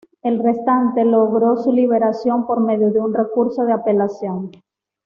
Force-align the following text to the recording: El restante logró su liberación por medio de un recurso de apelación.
El 0.23 0.41
restante 0.41 1.05
logró 1.05 1.57
su 1.57 1.71
liberación 1.71 2.47
por 2.47 2.59
medio 2.59 2.89
de 2.91 2.99
un 2.99 3.13
recurso 3.13 3.65
de 3.65 3.73
apelación. 3.73 4.49